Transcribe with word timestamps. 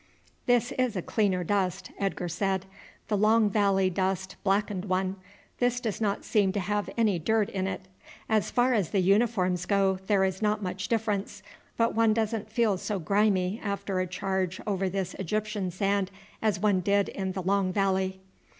"This 0.47 0.71
is 0.79 0.95
a 0.95 1.03
cleaner 1.03 1.43
dust," 1.43 1.91
Edgar 1.99 2.27
said. 2.27 2.65
"The 3.07 3.15
Long 3.15 3.51
Valley 3.51 3.91
dust 3.91 4.35
blackened 4.43 4.85
one; 4.85 5.15
this 5.59 5.79
does 5.79 6.01
not 6.01 6.25
seem 6.25 6.51
to 6.53 6.59
have 6.59 6.89
any 6.97 7.19
dirt 7.19 7.49
in 7.49 7.67
it. 7.67 7.81
As 8.27 8.49
far 8.49 8.73
as 8.73 8.89
the 8.89 8.99
uniforms 8.99 9.67
go 9.67 9.99
there 10.07 10.23
is 10.23 10.41
not 10.41 10.63
much 10.63 10.87
difference, 10.87 11.43
but 11.77 11.93
one 11.93 12.15
doesn't 12.15 12.51
feel 12.51 12.79
so 12.79 12.97
grimy 12.97 13.61
after 13.63 13.99
a 13.99 14.07
charge 14.07 14.59
over 14.65 14.89
this 14.89 15.13
Egyptian 15.19 15.69
sand 15.69 16.09
as 16.41 16.59
one 16.59 16.79
did 16.79 17.09
in 17.09 17.33
the 17.33 17.43
Long 17.43 17.71
Valley." 17.71 18.19